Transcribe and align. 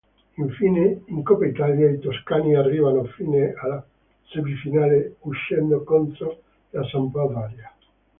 Infine, 0.43 1.03
in 1.09 1.21
Coppa 1.23 1.45
Italia 1.45 1.87
i 1.91 1.99
toscani 1.99 2.55
arrivano 2.55 3.03
fino 3.03 3.37
alla 3.61 3.85
semifinale, 4.29 5.17
uscendo 5.19 5.83
contro 5.83 6.41
la 6.71 6.83
Sampdoria. 6.87 7.71